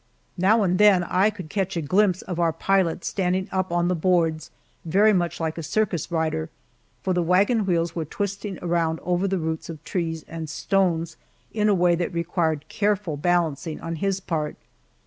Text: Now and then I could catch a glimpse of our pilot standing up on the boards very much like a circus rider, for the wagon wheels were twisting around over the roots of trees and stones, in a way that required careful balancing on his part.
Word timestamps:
Now 0.39 0.63
and 0.63 0.79
then 0.79 1.03
I 1.03 1.29
could 1.29 1.47
catch 1.47 1.77
a 1.77 1.81
glimpse 1.83 2.23
of 2.23 2.39
our 2.39 2.51
pilot 2.51 3.05
standing 3.05 3.47
up 3.51 3.71
on 3.71 3.87
the 3.87 3.93
boards 3.93 4.49
very 4.83 5.13
much 5.13 5.39
like 5.39 5.59
a 5.59 5.61
circus 5.61 6.11
rider, 6.11 6.49
for 7.03 7.13
the 7.13 7.21
wagon 7.21 7.67
wheels 7.67 7.95
were 7.95 8.03
twisting 8.03 8.57
around 8.63 8.99
over 9.03 9.27
the 9.27 9.37
roots 9.37 9.69
of 9.69 9.83
trees 9.83 10.25
and 10.27 10.49
stones, 10.49 11.17
in 11.53 11.69
a 11.69 11.75
way 11.75 11.93
that 11.93 12.15
required 12.15 12.65
careful 12.67 13.15
balancing 13.15 13.79
on 13.79 13.97
his 13.97 14.19
part. 14.19 14.55